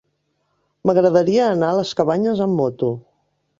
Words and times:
M'agradaria 0.91 1.45
anar 1.49 1.71
a 1.75 1.77
les 1.81 1.93
Cabanyes 2.01 2.43
amb 2.49 2.61
moto. 2.65 2.93